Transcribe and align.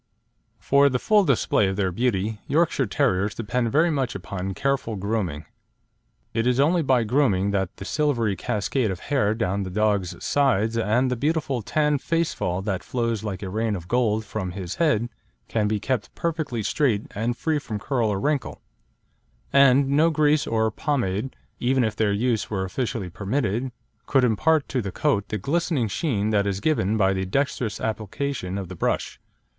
For 0.57 0.89
the 0.89 0.97
full 0.97 1.23
display 1.25 1.67
of 1.67 1.75
their 1.75 1.91
beauty, 1.91 2.39
Yorkshire 2.47 2.87
Terriers 2.87 3.35
depend 3.35 3.71
very 3.71 3.91
much 3.91 4.15
upon 4.15 4.55
careful 4.55 4.95
grooming. 4.95 5.45
It 6.33 6.47
is 6.47 6.59
only 6.59 6.81
by 6.81 7.03
grooming 7.03 7.51
that 7.51 7.77
the 7.77 7.85
silvery 7.85 8.35
cascade 8.35 8.89
of 8.89 8.99
hair 8.99 9.35
down 9.35 9.61
the 9.61 9.69
dog's 9.69 10.15
sides 10.25 10.75
and 10.75 11.11
the 11.11 11.15
beautiful 11.15 11.61
tan 11.61 11.99
face 11.99 12.33
fall 12.33 12.63
that 12.63 12.83
flows 12.83 13.23
like 13.23 13.43
a 13.43 13.49
rain 13.51 13.75
of 13.75 13.87
gold 13.87 14.25
from 14.25 14.53
his 14.53 14.77
head 14.81 15.07
can 15.47 15.67
be 15.67 15.79
kept 15.79 16.15
perfectly 16.15 16.63
straight 16.63 17.03
and 17.13 17.37
free 17.37 17.59
from 17.59 17.77
curl 17.77 18.09
or 18.09 18.19
wrinkle; 18.19 18.59
and 19.53 19.87
no 19.87 20.09
grease 20.09 20.47
or 20.47 20.71
pomade, 20.71 21.35
even 21.59 21.83
if 21.83 21.95
their 21.95 22.11
use 22.11 22.49
were 22.49 22.65
officially 22.65 23.11
permitted, 23.11 23.71
could 24.07 24.23
impart 24.23 24.67
to 24.67 24.81
the 24.81 24.91
coat 24.91 25.27
the 25.27 25.37
glistening 25.37 25.87
sheen 25.87 26.31
that 26.31 26.47
is 26.47 26.59
given 26.59 26.97
by 26.97 27.13
the 27.13 27.23
dexterous 27.23 27.79
application 27.79 28.57
of 28.57 28.67
the 28.67 28.75
brush. 28.75 29.19